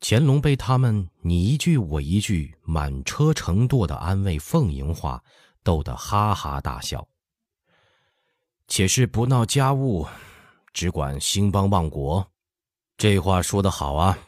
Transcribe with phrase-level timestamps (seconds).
[0.00, 5.22] 乾隆被他们你一句我一句满车成垛的安慰奉迎话
[5.62, 7.06] 逗得哈哈大笑。
[8.66, 10.06] 且是不闹家务，
[10.72, 12.26] 只管兴邦旺国，
[12.96, 14.18] 这话说得好啊！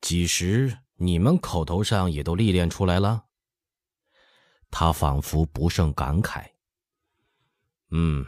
[0.00, 3.24] 几时你们口头上也都历练出来了？
[4.70, 6.46] 他仿佛不胜感慨。
[7.90, 8.24] 嗯，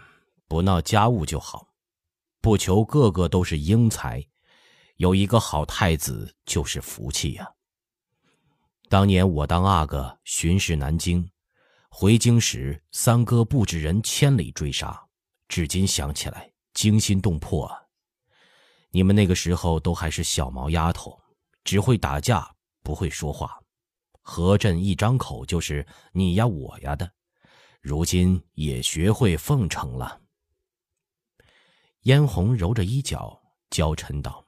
[0.49, 1.69] 不闹家务就好，
[2.41, 4.27] 不求个个都是英才，
[4.97, 7.47] 有一个好太子就是福气呀。
[8.89, 11.29] 当年我当阿哥巡视南京，
[11.91, 15.07] 回京时三哥布置人千里追杀，
[15.49, 17.79] 至今想起来惊心动魄啊。
[18.91, 21.21] 你们那个时候都还是小毛丫头，
[21.65, 23.59] 只会打架，不会说话，
[24.23, 27.13] 何震一张口就是你呀我呀的。
[27.83, 30.23] 如今也学会奉承了。
[32.03, 34.46] 嫣红揉着衣角，娇嗔道：“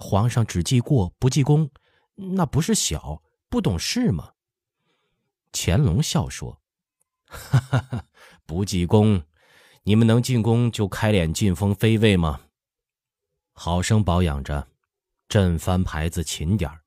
[0.00, 1.70] 皇上只记过不记功，
[2.14, 4.32] 那不是小不懂事吗？”
[5.52, 6.60] 乾隆笑说
[7.28, 8.06] ：“哈哈哈，
[8.46, 9.22] 不记功，
[9.84, 12.40] 你们能进宫就开脸进封妃位吗？
[13.52, 14.66] 好生保养着，
[15.28, 16.80] 朕翻牌子勤点儿，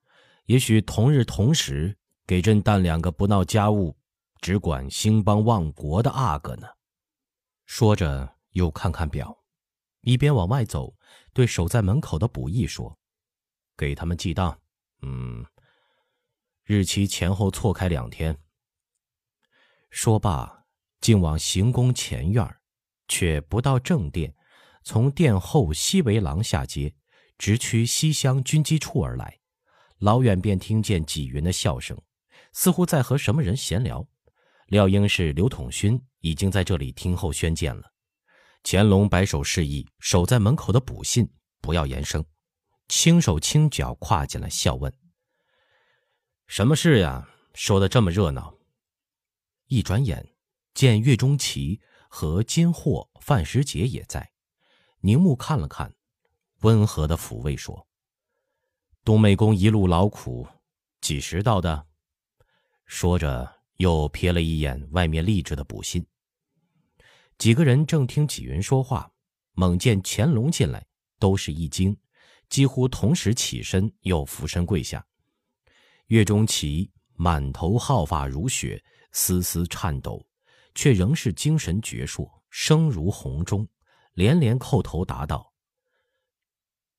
[0.47, 3.95] 也许同日同时给朕担两个不闹家务。”
[4.41, 6.67] 只管兴邦旺国的阿哥呢？
[7.65, 9.41] 说着，又看看表，
[10.01, 10.93] 一边往外走，
[11.31, 12.99] 对守在门口的卜义说
[13.77, 14.59] ：“给他们记当，
[15.01, 15.45] 嗯，
[16.63, 18.37] 日期前后错开两天。”
[19.89, 20.65] 说罢，
[21.01, 22.57] 竟往行宫前院，
[23.07, 24.33] 却不到正殿，
[24.83, 26.95] 从殿后西围廊下街，
[27.37, 29.39] 直趋西厢军机处而来。
[29.99, 31.95] 老远便听见纪云的笑声，
[32.53, 34.07] 似乎在和什么人闲聊。
[34.67, 37.93] 料应是刘统勋已经在这里听候宣见了。
[38.63, 41.29] 乾隆摆手示意守在门口的卜信
[41.61, 42.25] 不要言声，
[42.95, 44.93] 轻手轻脚跨进来，笑问
[46.45, 47.27] ：“什么事呀？
[47.55, 48.55] 说的这么热闹。”
[49.67, 50.35] 一转眼，
[50.75, 54.31] 见岳钟琪和金货、范时杰也在，
[55.01, 55.95] 凝目看了看，
[56.61, 57.87] 温和的抚慰说
[59.03, 60.47] ：“东美公一路劳苦，
[61.01, 61.87] 几时到的？”
[62.85, 63.55] 说着。
[63.77, 66.05] 又瞥了一眼外面立着的补信。
[67.39, 69.11] 几个人正听纪云说话，
[69.53, 70.85] 猛见乾隆进来，
[71.17, 71.97] 都是一惊，
[72.53, 75.03] 几乎同时起身，又俯身跪下。
[76.09, 78.79] 岳钟琪满头皓发如雪，
[79.11, 80.23] 丝丝颤抖，
[80.75, 83.67] 却仍是精神矍铄，声如洪钟，
[84.13, 85.51] 连连叩头答道：“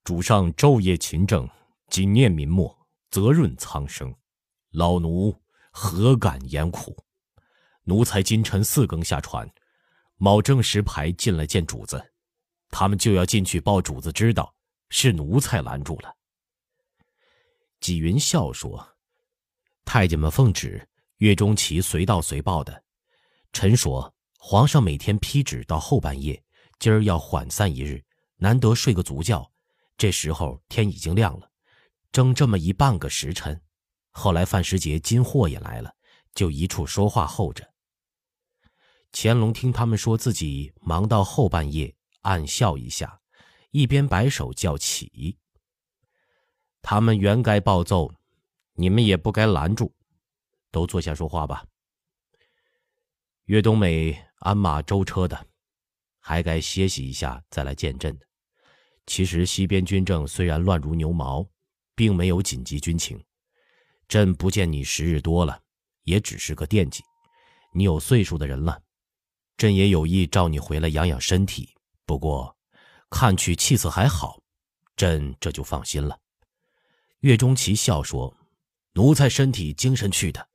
[0.03, 1.49] 主上昼夜勤政，
[1.87, 2.77] 谨念民末，
[3.09, 4.13] 泽润苍生，
[4.71, 5.41] 老奴。”
[5.71, 7.05] 何敢言苦？
[7.83, 9.49] 奴才今晨四更下船，
[10.15, 12.13] 卯正时牌进来见主子，
[12.69, 14.54] 他们就要进去报主子知道，
[14.89, 16.15] 是奴才拦住了。
[17.79, 18.97] 纪云笑说
[19.85, 20.87] ：“太监们奉旨，
[21.17, 22.83] 岳钟琪随到随报的。
[23.53, 26.41] 臣说，皇上每天批旨到后半夜，
[26.79, 28.03] 今儿要缓散一日，
[28.37, 29.51] 难得睡个足觉。
[29.97, 31.49] 这时候天已经亮了，
[32.11, 33.61] 争这么一半个时辰。”
[34.17, 35.93] 后来范时杰、金货也来了，
[36.33, 37.69] 就一处说话候着。
[39.11, 43.19] 乾隆听他们说自己忙到后半夜，暗笑一下，
[43.75, 45.37] 一边摆手叫起。
[46.81, 48.09] 他们原该暴揍，
[48.75, 49.91] 你们也不该拦住，
[50.71, 51.65] 都坐下说话吧。
[53.47, 55.47] 岳冬美鞍马舟车的，
[56.19, 58.25] 还该歇息一下再来见朕的。
[59.07, 61.45] 其实西边军政虽然乱如牛毛，
[61.95, 63.21] 并没有紧急军情。
[64.07, 65.61] 朕不见你时日多了，
[66.03, 67.03] 也只是个惦记。
[67.73, 68.81] 你有岁数的人了，
[69.57, 71.75] 朕也有意召你回来养养身体。
[72.05, 72.55] 不过，
[73.09, 74.41] 看去气色还好，
[74.95, 76.19] 朕这就放心了。
[77.19, 78.35] 岳钟琪笑说
[78.93, 80.47] ：“奴才身体精神去的，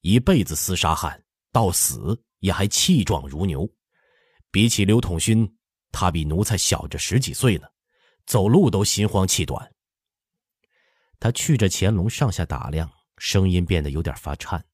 [0.00, 3.68] 一辈子厮杀汉，到死也还气壮如牛。
[4.50, 5.56] 比起刘统勋，
[5.90, 7.66] 他比奴才小着十几岁呢，
[8.26, 9.74] 走路都心慌气短。”
[11.20, 12.90] 他去着乾隆上下打量。
[13.20, 14.64] 声音变得有点发颤。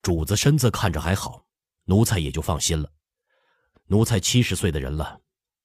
[0.00, 1.44] 主子身子看着还好，
[1.84, 2.90] 奴才也就放心了。
[3.88, 5.20] 奴才七十岁的人了，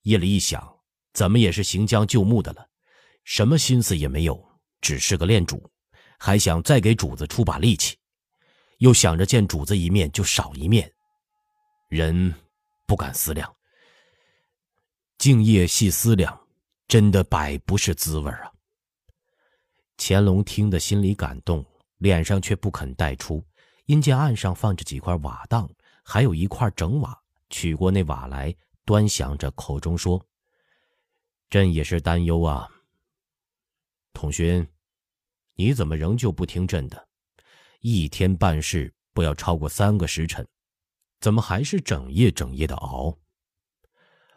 [0.10, 0.68] 夜里一想，
[1.14, 2.68] 怎么也是行将就木的了，
[3.24, 4.44] 什么心思也没有，
[4.82, 5.70] 只是个恋主，
[6.18, 7.96] 还想再给主子出把力气，
[8.80, 10.92] 又想着见主子一面就少一面，
[11.90, 12.34] 人
[12.88, 13.56] 不敢思量。
[15.20, 16.48] 静夜细思量，
[16.88, 18.52] 真的百不是滋味啊。
[19.96, 21.64] 乾隆听得心里感动，
[22.00, 23.46] 脸上却不肯带出。
[23.86, 25.70] 因见岸上放着几块瓦当，
[26.04, 27.16] 还有一块整瓦，
[27.52, 28.56] 取过那瓦来，
[28.90, 30.26] 端详着，口中说
[31.48, 32.68] ：“朕也是担忧啊。”
[34.14, 34.68] 统勋，
[35.54, 37.08] 你怎么仍旧不听朕的？
[37.82, 40.44] 一天办事不要超过三个时辰，
[41.20, 43.16] 怎么还是整夜整夜的熬？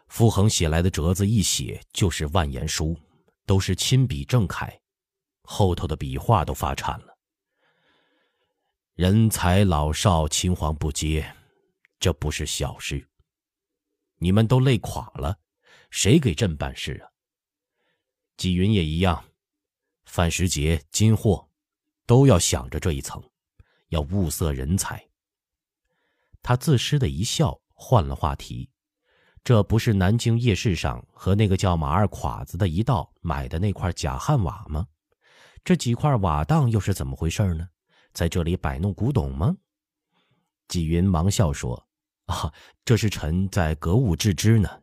[0.07, 2.95] 傅恒写来的折子一写就是万言书，
[3.47, 4.79] 都是亲笔正楷，
[5.41, 7.17] 后头的笔画都发颤了。
[8.93, 11.35] 人才老少，青黄不接，
[11.99, 13.09] 这不是小事。
[14.23, 15.37] 你们都累垮了，
[15.89, 17.11] 谁给朕办事啊？
[18.37, 19.21] 纪云也一样，
[20.05, 21.49] 范时杰、金货，
[22.05, 23.21] 都要想着这一层，
[23.89, 25.05] 要物色人才。
[26.41, 28.69] 他自失的一笑，换了话题
[29.43, 34.87] ：“这不是南京夜市上和那个叫马二垮子的一道买的那块假汉瓦吗？
[35.65, 37.67] 这几块瓦当又是怎么回事呢？”
[38.13, 39.53] 在这里摆弄古董吗？
[40.69, 41.85] 纪云忙笑说
[42.25, 42.53] ：“啊，
[42.85, 44.81] 这是臣在格物致知呢。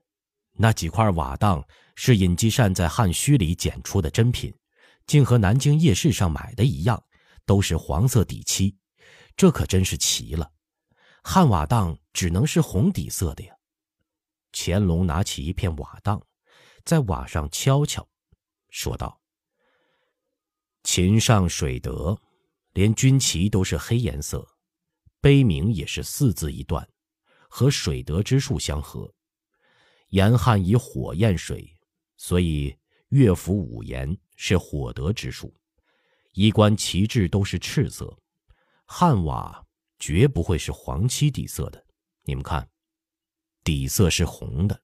[0.53, 4.55] 那几块瓦当是尹继善在汉墟里捡出的珍品，
[5.07, 7.03] 竟和南京夜市上买的一样，
[7.47, 8.77] 都是黄色底漆。
[9.37, 10.53] 这可真是奇了。
[11.23, 13.55] 汉瓦当只能是红底色的呀。”
[14.53, 16.21] 乾隆拿起一片瓦当，
[16.85, 18.07] 在瓦上敲敲，
[18.69, 19.21] 说道
[20.83, 22.21] ：“秦上水德。”
[22.75, 24.47] 连军旗都是黑颜色，
[25.21, 26.89] 碑铭也是四字一段，
[27.51, 29.13] 和水德之术相合。
[30.09, 31.77] 严汉以火焰水，
[32.17, 32.75] 所以
[33.11, 35.55] 乐府五言是火德之术。
[36.33, 38.17] 衣冠旗帜都是赤色，
[38.87, 39.67] 汉瓦
[39.99, 41.85] 绝不会是黄漆底色的。
[42.23, 42.67] 你们看，
[43.63, 44.83] 底色是红的。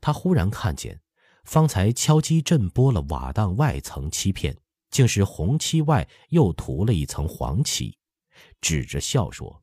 [0.00, 1.00] 他忽然看见，
[1.44, 4.56] 方才敲击震拨了瓦当外层漆片。
[4.90, 7.98] 竟是红漆外又涂了一层黄漆，
[8.60, 9.60] 指着笑说：“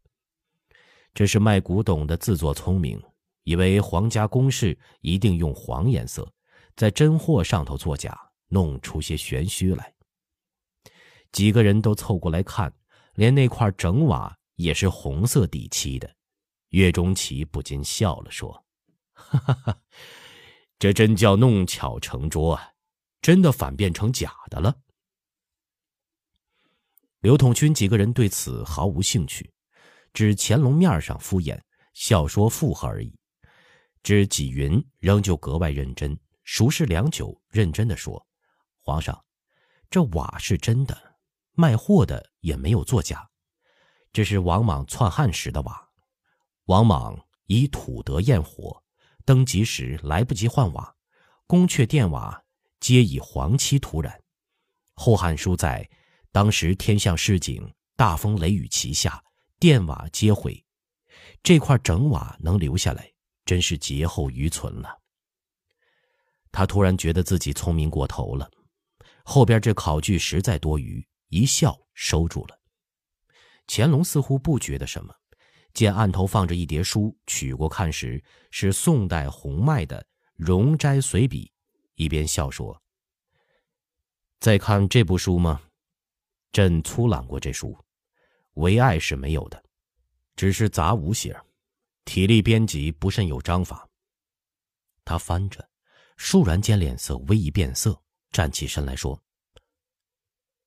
[1.13, 3.01] 这是卖古董的自作聪明，
[3.43, 6.31] 以为皇家宫室一定用黄颜色，
[6.75, 8.17] 在真货上头作假，
[8.47, 9.93] 弄出些玄虚来。”
[11.31, 12.73] 几个人都凑过来看，
[13.15, 16.15] 连那块整瓦也是红色底漆的。
[16.69, 18.65] 岳钟琪不禁笑了，说
[19.11, 19.81] ：“哈哈哈，
[20.79, 22.71] 这真叫弄巧成拙啊！
[23.21, 24.75] 真的反变成假的了。”
[27.19, 29.51] 刘统勋几个人对此毫无兴趣，
[30.13, 31.59] 只乾隆面上敷衍
[31.93, 33.17] 笑说附和而已。
[34.03, 38.25] 知纪云仍旧格外认真，熟视良久，认真的说
[38.81, 39.23] ：“皇上，
[39.89, 41.15] 这瓦是真的，
[41.53, 43.29] 卖货的也没有作假。
[44.11, 45.89] 这是王莽篡汉时的瓦，
[46.65, 48.83] 王莽以土德焰火，
[49.25, 50.95] 登基时来不及换瓦，
[51.47, 52.43] 宫阙殿瓦
[52.79, 54.13] 皆以黄漆涂染。
[55.01, 55.89] 《后汉书》在。”
[56.33, 59.21] 当时天象示警，大风雷雨齐下，
[59.61, 60.65] 殿瓦皆毁。
[61.43, 63.13] 这块整瓦能留下来，
[63.45, 64.99] 真是劫后余存了。
[66.51, 68.49] 他突然觉得自己聪明过头了，
[69.23, 72.59] 后边这考据实在多余，一笑收住了。
[73.67, 75.13] 乾隆似乎不觉得什么，
[75.75, 80.01] 见案头放着一叠书，取过看时是宋代洪迈的
[80.33, 81.45] 《容斋随笔》，
[81.93, 82.81] 一边笑说
[84.41, 85.61] ：“再看这部书吗？”
[86.51, 87.77] 朕粗览过这书，
[88.55, 89.63] 唯爱是没有的，
[90.35, 91.39] 只是杂无些
[92.05, 93.87] 体力编辑不甚有章法。
[95.05, 95.69] 他翻着，
[96.17, 98.01] 倏然间脸色微一变色，
[98.31, 99.21] 站起身来说：“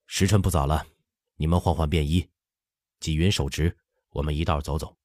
[0.07, 0.87] 时辰不早了，
[1.37, 2.29] 你们换换便衣。
[3.01, 3.77] 纪云手执，
[4.11, 4.97] 我们一道走走。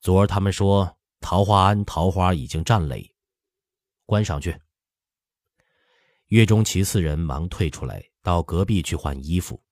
[0.00, 3.12] 昨儿他们说桃花庵桃花已经占垒，
[4.06, 4.58] 观赏去。”
[6.28, 9.62] 岳钟琪四人忙退出来，到隔壁去换衣服。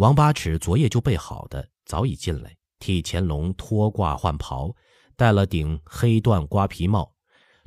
[0.00, 4.74] 王八尺昨夜就备好的，早已进来替乾隆脱挂换袍，
[5.14, 7.14] 戴了顶黑缎瓜皮帽，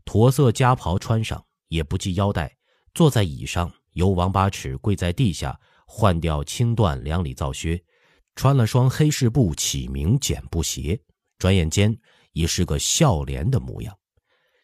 [0.03, 2.57] 驼色夹袍穿上，也不系腰带，
[2.95, 7.79] 坐在椅上，由王八尺跪在地下换掉青缎两里皂靴，
[8.33, 10.99] 穿了双黑式布起名剪布鞋，
[11.37, 11.95] 转眼间
[12.31, 13.95] 已是个笑脸的模样。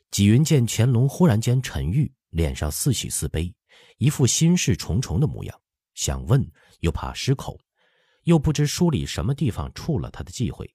[0.10, 3.54] 纪云见乾隆忽然间沉郁，脸上似喜似悲，
[4.00, 5.56] 一副心事重重的模样，
[6.00, 6.50] 想问。
[6.79, 7.60] 又怕失口，
[8.24, 10.74] 又不知书里什么地方触了他的忌讳，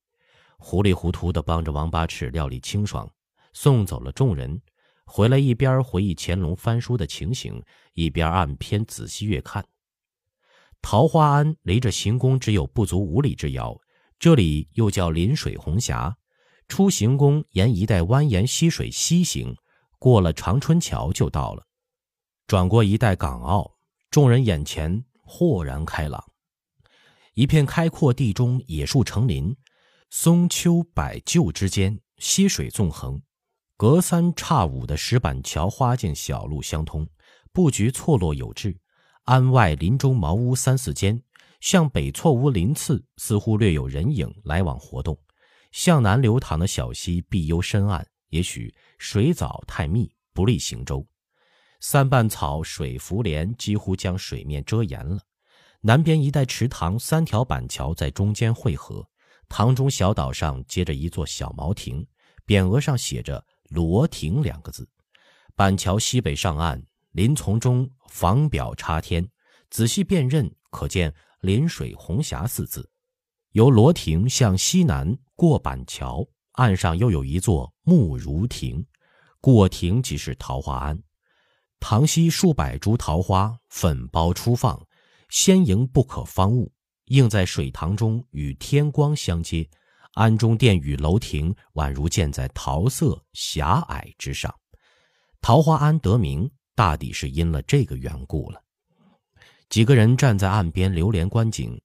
[0.59, 3.11] 糊里糊涂的帮着王八尺料理清爽，
[3.55, 4.61] 送走了众人，
[5.07, 7.59] 回来一边回忆乾隆翻书的情形，
[7.95, 9.67] 一边按篇仔细阅看。
[10.83, 13.75] 桃花庵离着行宫只有不足五里之遥，
[14.19, 16.15] 这里又叫临水红霞。
[16.69, 19.57] 出行宫沿一带蜿蜒溪水西行，
[19.99, 21.65] 过了长春桥就到了，
[22.47, 23.71] 转过一带港澳，
[24.11, 25.03] 众人眼前。
[25.25, 26.23] 豁然开朗，
[27.35, 29.57] 一片开阔地中野树成林，
[30.11, 33.21] 松丘柏旧之间，溪水纵横，
[33.77, 37.09] 隔三差五的石板桥花径小路相通，
[37.53, 38.79] 布局错落有致，
[39.25, 41.21] 庵外林中茅屋三四间，
[41.61, 45.19] 向北错屋林次似乎略有人影来往活动。
[45.73, 51.05] 向南流淌的小溪碧幽深暗，也许水藻太密不利行舟。
[51.87, 55.21] 三瓣草水浮帘几乎将水面遮严了。
[55.83, 59.07] 南边一带池塘，三条板桥在中间汇合。
[59.51, 62.07] 塘中小岛上接着一座小茅亭，
[62.47, 64.89] 匾额上写着“罗亭”两个字。
[65.55, 69.29] 板桥西北上岸，林丛中房表插天，
[69.69, 72.89] 仔细辨认，可见“临水红霞”四字。
[73.51, 78.87] 由罗亭向西南过板桥，岸上又有一座木如亭，
[79.39, 80.99] 过亭即是桃花庵。
[81.87, 84.83] 塘西数百株桃花，粉苞初放，
[85.29, 86.73] 鲜莹不可方物，
[87.09, 89.69] 映在水塘中，与天光相接。
[90.15, 94.53] 庵中殿宇楼亭，宛如建在桃色狭隘之上。
[95.43, 98.63] 桃花庵得名，大抵是因了这个缘故了。
[99.69, 101.79] 几个人站在岸边流连观景。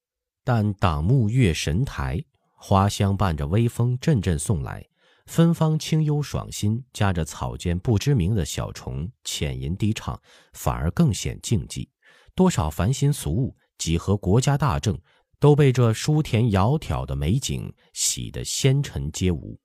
[0.46, 2.24] 但挡木月神台，
[2.56, 4.82] 花香伴着微风阵阵送来，
[5.29, 10.19] 芬芳清幽爽心，夹着草间不知名的小虫浅吟低唱，
[10.53, 11.88] 反而更显静寂。
[12.33, 15.00] 多少烦心俗物，几何国家大政，
[15.39, 19.55] 都被这舒田窈窕的美景洗得纤尘皆无。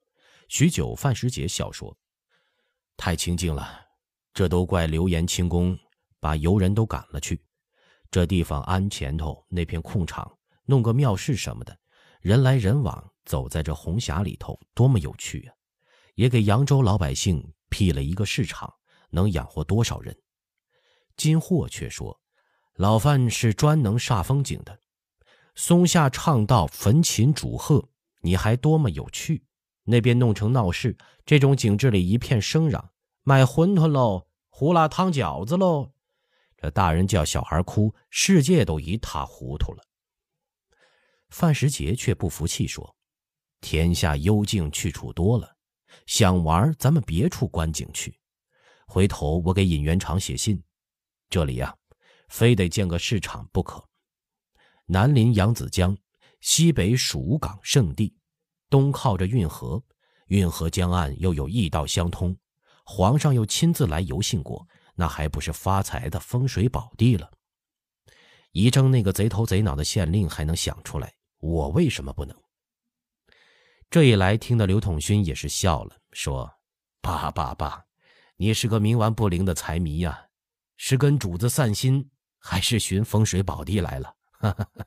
[0.50, 1.96] 许久，范时杰笑说
[2.98, 3.66] ：“太清静了，
[4.34, 5.76] 这都怪流言清宫
[6.20, 7.42] 把游人都赶了去。
[8.10, 10.30] 这地方安前头那片空场。”
[10.66, 11.74] 弄个庙市什么的，
[12.20, 15.53] 人来人往，走在这红霞里头，多么有趣啊！
[16.14, 18.74] 也给扬州老百姓辟了一个市场，
[19.10, 20.16] 能养活多少人？
[21.16, 22.20] 金货却说
[22.74, 24.80] ：“老范是专能煞风景的，
[25.54, 27.88] 松下唱道，焚琴煮鹤，
[28.22, 29.44] 你还多么有趣！
[29.84, 32.90] 那边弄成闹市，这种景致里一片声嚷，
[33.22, 35.92] 卖馄饨喽，胡辣汤饺子喽，
[36.56, 39.84] 这大人叫小孩哭，世界都一塌糊涂了。”
[41.28, 42.96] 范时杰却不服气说
[43.60, 45.53] ：“天下幽静去处多了，
[46.06, 48.18] 想玩咱们别处观景去。
[48.86, 50.62] 回头我给尹元长写信，
[51.30, 51.74] 这里呀，
[52.28, 53.88] 非得建个市场不可。
[54.86, 55.96] 南临扬子江，
[56.40, 58.14] 西北蜀港圣地，
[58.68, 59.82] 东靠着运河，
[60.26, 62.36] 运河江岸又有驿道相通，
[62.84, 67.30] 皇上又亲自来游幸过，那还不是发财的风水宝地了？
[68.52, 72.34] 仪征那个贼头贼脑的县令还能想出来。”我为什么不能？
[73.94, 76.52] 这一来，听得刘统勋也是笑了，说
[77.00, 77.84] ：“爸爸爸，
[78.34, 80.20] 你是个冥顽不灵的财迷呀，
[80.76, 82.10] 是跟主子散心，
[82.40, 84.16] 还是寻风水宝地来了？”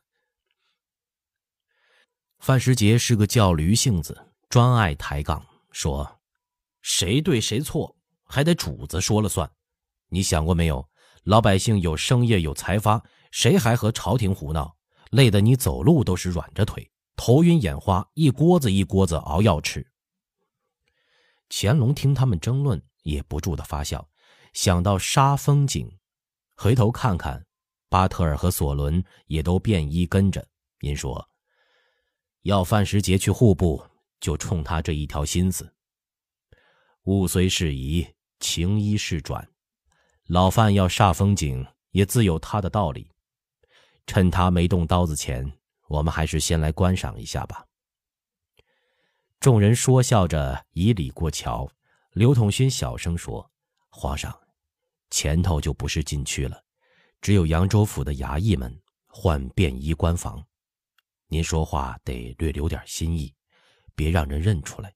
[2.40, 6.20] 范时杰是个叫驴性子，专爱抬杠，说
[6.84, 7.96] ：“谁对谁错，
[8.26, 9.50] 还得主子说了算。
[10.10, 10.86] 你想过没有？
[11.24, 14.76] 老百姓有生业有财发，谁还和朝廷胡闹？”
[15.12, 19.86] 累得你走路都是软着腿，头晕眼花，一锅子一锅子熬药吃。
[21.50, 24.08] 乾隆听他们争论，也不住的发笑，
[24.54, 25.98] 想到杀风景，
[26.56, 27.46] 回头看看，
[27.90, 30.48] 巴特尔和索伦也都便衣跟着。
[30.80, 31.28] 您说，
[32.44, 33.84] 要范时杰去户部，
[34.20, 35.74] 就冲他这一条心思。
[37.06, 38.08] 物虽是移，
[38.40, 39.50] 情依是转，
[40.28, 43.10] 老范要煞风景，也自有他的道理。
[44.06, 45.52] 趁他没动刀子前，
[45.88, 47.66] 我们还是先来观赏一下吧。
[49.40, 51.70] 众人说笑着以礼过桥。
[52.14, 53.52] 刘统勋小声说
[53.90, 54.36] ：“皇上，
[55.12, 56.64] 前头就不是禁区了，
[57.22, 58.76] 只有扬州府的衙役们
[59.06, 60.44] 换便衣官房。
[61.28, 63.32] 您说话得略留点心意，
[63.94, 64.92] 别让人认出来。”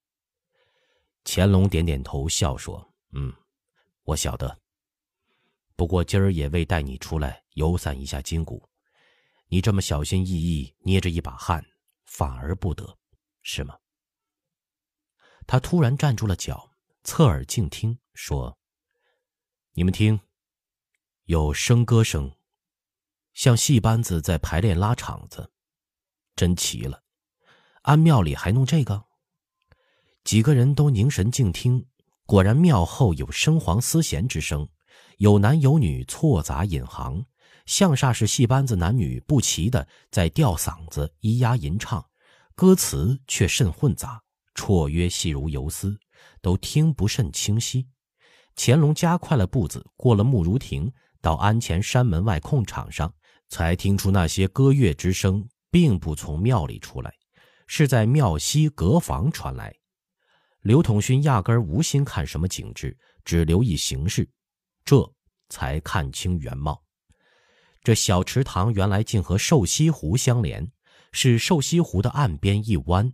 [1.24, 3.32] 乾隆点点头，笑说：“嗯，
[4.04, 4.60] 我晓得。
[5.76, 8.68] 不过今儿也未带你出来游散一下筋骨。”
[9.54, 11.62] 你这么小心翼翼捏着一把汗，
[12.06, 12.98] 反而不得，
[13.42, 13.78] 是吗？
[15.46, 16.72] 他突然站住了脚，
[17.04, 18.58] 侧耳静听，说
[19.76, 20.18] ：“你们听，
[21.26, 22.34] 有笙歌声，
[23.34, 25.52] 像戏班子在排练拉场子，
[26.34, 27.04] 真奇了。
[27.82, 29.04] 安庙里还弄这个？”
[30.24, 31.86] 几个人都凝神静听，
[32.26, 34.70] 果然庙后有声簧丝弦之声，
[35.18, 37.26] 有男有女错杂引行。
[37.72, 42.06] 像煞是戏班子男女不齐的在吊嗓子咿呀吟唱，
[42.54, 44.22] 歌词却甚混杂，
[44.54, 45.98] 绰约细如游丝，
[46.42, 47.88] 都听不甚清晰。
[48.58, 53.10] 乾隆加快了步子，过了木如亭，到安前山门外空场上，
[53.48, 57.14] 才听出那些歌乐之声并不从庙里出来，
[57.68, 59.74] 是在庙西阁房传来。
[60.60, 64.30] 刘统勋压根儿无心看什么景致，只留意形势，
[64.84, 65.10] 这
[65.48, 66.84] 才看清原貌。
[67.84, 70.72] 这小池塘原来竟和瘦西湖相连，
[71.12, 73.12] 是瘦西湖的岸边一弯，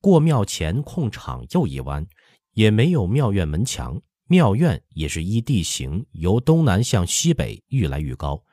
[0.00, 2.06] 过庙前空场又一弯，
[2.54, 4.00] 也没有庙院门墙。
[4.26, 8.44] 庙院也是依地形由东南向西北愈来愈高，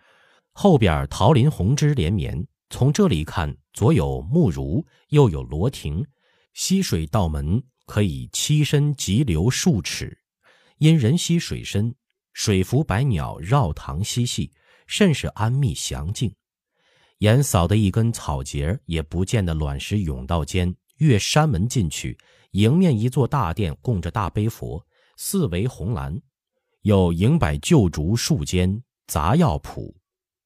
[0.53, 2.47] 后边桃林红枝连绵。
[2.69, 6.05] 从这里看，左有木如，右有罗亭，
[6.53, 10.17] 溪水道门可以栖身急流数尺。
[10.77, 11.93] 因人稀水深，
[12.33, 14.51] 水浮百鸟绕塘嬉戏，
[14.85, 16.33] 甚是安谧详静。
[17.19, 22.17] 眼扫的一根草节也不见得卵石甬道间，越山门进去，
[22.51, 24.85] 迎面一座大殿，供着大悲佛。
[25.17, 26.21] 四围红栏，
[26.81, 29.95] 有迎摆旧竹树间杂药铺，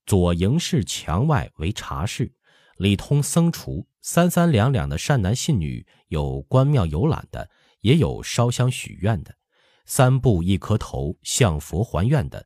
[0.06, 2.32] 左迎室墙外为茶室，
[2.78, 7.50] 里通僧厨，三三两两的善男信女，有观庙游览的，
[7.82, 9.36] 也有烧香许愿的，
[9.88, 12.46] 三步一磕头向佛还愿的。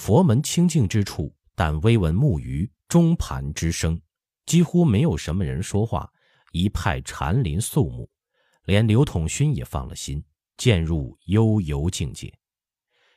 [0.00, 4.00] 佛门清净之处，但微闻木鱼钟盘之声，
[4.46, 6.10] 几乎没有什么人说话，
[6.52, 8.08] 一派禅林肃穆，
[8.64, 10.24] 连刘统勋也放了心。
[10.56, 12.32] 渐入悠游境界，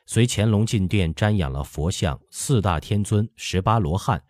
[0.04, 4.22] 随乾隆进殿瞻仰了佛像、四大天尊、十八罗汉，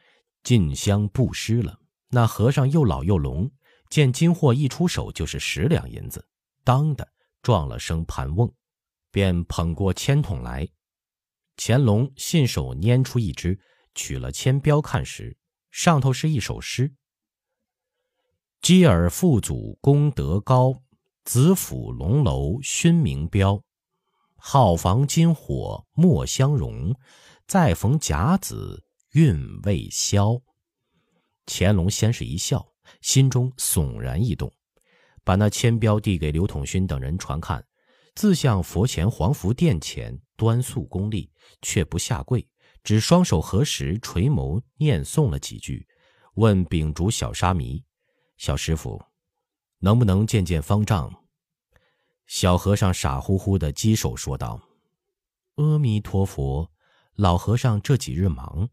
[0.44, 1.76] 进香布施了。
[2.10, 3.50] 那和尚又老又聋，
[3.90, 6.24] 见金货一出手就是十两银子，
[6.62, 7.08] 当的
[7.42, 8.48] 撞了声盘瓮，
[9.10, 10.68] 便捧过签筒来。
[11.56, 13.58] 乾隆信手拈出一支，
[13.94, 15.36] 取了签标看时，
[15.70, 16.94] 上头是一首诗
[18.62, 20.82] ：“基尔父祖功德高。”
[21.24, 23.62] 子府龙楼勋名标，
[24.36, 26.94] 好房金火莫相容。
[27.46, 30.38] 再逢甲子运未消。
[31.46, 32.66] 乾隆先是一笑，
[33.00, 34.52] 心中悚然一动，
[35.24, 37.66] 把那签标递给刘统勋等人传看，
[38.14, 41.30] 自向佛前黄福殿前端肃恭立，
[41.62, 42.46] 却不下跪，
[42.82, 45.86] 只双手合十，垂眸念诵了几句，
[46.34, 47.84] 问秉烛小沙弥
[48.36, 49.02] ：“小师傅。”
[49.80, 51.12] 能不能见见方丈？
[52.26, 54.58] 小和尚傻乎乎的稽首说道
[55.56, 56.70] ：“阿弥陀佛，
[57.16, 58.68] 老和尚这几日忙，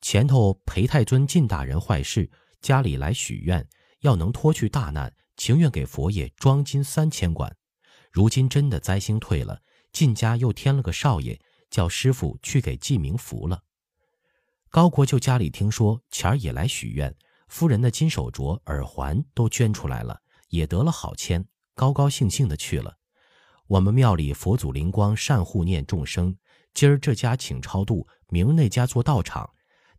[0.00, 2.28] 前头裴太尊晋大人坏事，
[2.60, 3.68] 家里来许愿，
[4.00, 7.56] 要能脱去大难，情愿给佛爷装金三千贯。
[8.10, 13.62] 如今真的灾星退了，晋家又添了个少爷，叫师傅去给记名符了。
[14.68, 17.16] 高国舅家里听说钱儿也来许愿，
[17.48, 21.44] 夫人的金手镯、耳环都捐出来了。”也得了好签，
[21.74, 22.98] 高高兴兴的去了。
[23.66, 26.38] 我们庙里佛祖灵光善护念众生，
[26.72, 29.50] 今儿这家请超度，明儿那家做道场。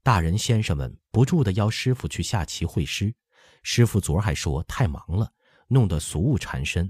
[0.02, 3.13] 大人先生们不住的邀师傅去下棋会师，
[3.62, 5.30] 师傅昨儿还说太忙了，
[5.67, 6.89] 弄得俗务缠身。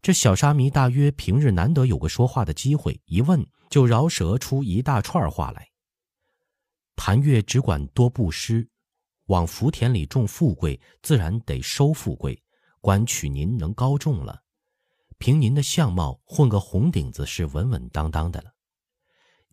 [0.00, 5.68] 这小沙弥大约平日难得有个说话的机会，一问就饶舌出一大串话来。
[6.96, 8.68] 谭月只管多布施。
[9.26, 12.42] 往福田里种富贵，自然得收富贵。
[12.80, 14.42] 管取您能高中了，
[15.18, 18.54] 凭您的相貌，混个红顶子是稳稳当当的了。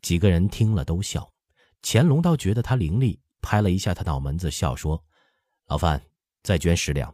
[0.02, 1.34] 几个人听了都笑，
[1.82, 5.04] 乾隆倒觉得他伶俐，拍了一下他脑门子，笑说
[5.68, 6.02] ：“老范，
[6.42, 7.14] 再捐十两。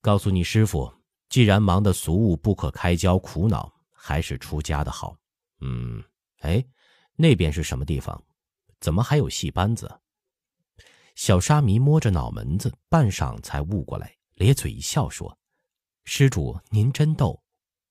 [0.00, 0.92] 告诉你师傅，
[1.34, 5.16] 既然忙得俗务不可开交，苦恼，还是出家的好。
[5.62, 6.00] 嗯，
[6.42, 6.64] 哎，
[7.16, 8.22] 那边是什么地方？
[8.78, 9.98] 怎么还有戏班子？”
[11.16, 15.36] 小沙弥摸着脑门子，半晌才悟过来，咧嘴一笑说
[16.06, 17.42] ：“施主，您真逗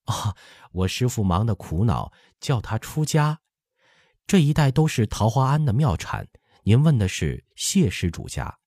[0.06, 0.34] 啊！
[0.72, 3.38] 我师傅忙得苦恼，叫他出家。
[4.26, 6.26] 这一带都是桃花庵的庙产，
[6.62, 8.58] 您问的是谢施主家。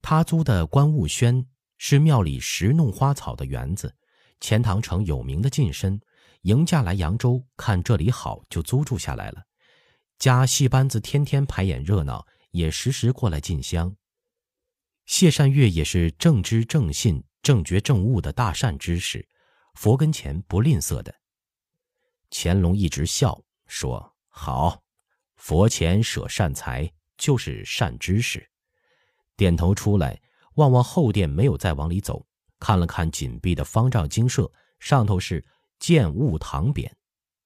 [0.00, 1.44] 他租的观雾轩
[1.78, 3.92] 是庙里石弄花草的园子，
[4.40, 6.00] 钱塘城有名的近身，
[6.42, 9.42] 迎驾来扬州看这里好，就租住下来了。
[10.18, 13.94] 家戏班子天天排演热闹，也时时过来进香。”
[15.06, 19.28] 谢善月也是正知正信、正觉正悟的大善知识，
[19.74, 21.14] 佛跟前不吝啬的。
[22.30, 24.82] 乾隆一直笑说：“好，
[25.36, 28.48] 佛前舍善财就是善知识。”
[29.36, 30.20] 点头出来，
[30.54, 32.24] 望望后殿，没有再往里走，
[32.60, 35.44] 看了看紧闭的方丈精舍，上头是
[35.80, 36.88] “建物堂匾”，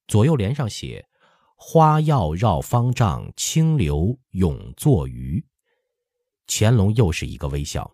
[0.06, 1.06] 左右联上写
[1.56, 5.42] ：“花药绕方丈，清流永作鱼。”
[6.46, 7.90] 乾隆又是一个微笑，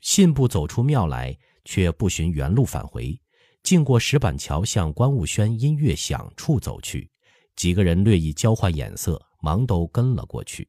[0.00, 1.34] 信步走出庙来，
[1.64, 3.18] 却不寻原路返回，
[3.62, 7.10] 径过石板桥，向观雾轩音乐响处走去。
[7.56, 10.68] 几个人略一交换眼色，忙都跟了过去。